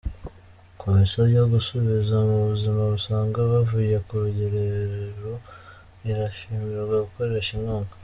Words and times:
Komisiyo 0.81 1.21
yo 1.37 1.43
gusubiza 1.53 2.15
mu 2.29 2.37
buzima 2.49 2.81
busanzwe 2.91 3.37
abavuye 3.47 3.95
ku 4.05 4.13
rugerero 4.23 5.33
irashimirwa 6.09 6.95
gukoresha 7.05 7.51
inkunga 7.57 7.93